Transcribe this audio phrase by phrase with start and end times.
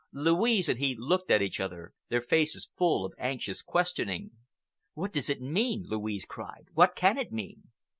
[0.13, 4.31] Louise and he looked at each other, their faces full of anxious questioning.
[4.95, 6.69] "What does it mean?" Louise cried.
[6.73, 7.65] "What can it mean?"